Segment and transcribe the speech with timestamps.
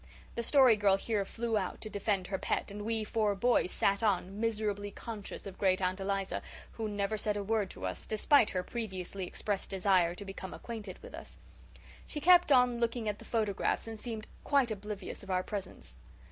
[0.33, 4.01] The Story Girl here flew out to defend her pet, and we four boys sat
[4.01, 8.49] on, miserably conscious of Great aunt Eliza, who never said a word to us, despite
[8.49, 11.37] her previously expressed desire to become acquainted with us.
[12.07, 15.97] She kept on looking at the photographs and seemed quite oblivious of our presence.